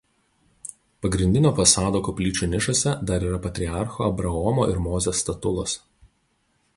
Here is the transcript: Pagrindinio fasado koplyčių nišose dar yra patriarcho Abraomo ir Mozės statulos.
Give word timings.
Pagrindinio 1.05 1.51
fasado 1.59 2.01
koplyčių 2.07 2.49
nišose 2.55 2.95
dar 3.11 3.27
yra 3.29 3.41
patriarcho 3.45 4.07
Abraomo 4.07 4.69
ir 4.73 4.81
Mozės 4.87 5.23
statulos. 5.25 5.77